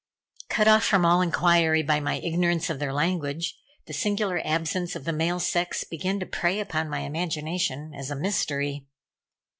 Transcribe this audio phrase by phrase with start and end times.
[0.49, 3.55] Cut off from all inquiry by my ignorance of their language,
[3.85, 8.15] the singular absence of the male sex began to prey upon my imagination as a
[8.15, 8.87] mystery.